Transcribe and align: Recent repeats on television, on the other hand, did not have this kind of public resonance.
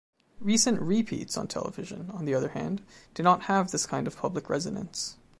Recent 0.39 0.81
repeats 0.81 1.37
on 1.37 1.47
television, 1.47 2.09
on 2.09 2.25
the 2.25 2.33
other 2.33 2.49
hand, 2.49 2.81
did 3.13 3.21
not 3.21 3.43
have 3.43 3.69
this 3.69 3.85
kind 3.85 4.07
of 4.07 4.17
public 4.17 4.49
resonance. 4.49 5.17